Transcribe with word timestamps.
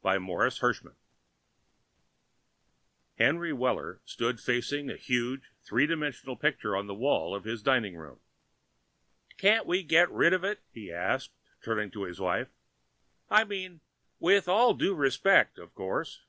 By 0.00 0.16
Morris 0.18 0.60
Hershman 0.60 0.94
Henry 3.18 3.52
Weller 3.52 4.00
stood 4.06 4.40
facing 4.40 4.88
a 4.88 4.96
huge 4.96 5.52
three 5.62 5.86
dimensional 5.86 6.36
picture 6.36 6.74
on 6.74 6.86
the 6.86 6.94
wall 6.94 7.34
of 7.34 7.44
his 7.44 7.60
dining 7.60 7.94
room. 7.94 8.18
"Can't 9.36 9.66
we 9.66 9.82
get 9.82 10.10
rid 10.10 10.32
of 10.32 10.42
it?" 10.42 10.62
he 10.72 10.90
asked, 10.90 11.32
turning 11.62 11.90
to 11.90 12.04
his 12.04 12.18
wife. 12.18 12.48
"I 13.28 13.44
mean, 13.44 13.82
with 14.18 14.48
all 14.48 14.72
due 14.72 14.94
respect, 14.94 15.58
of 15.58 15.74
course." 15.74 16.22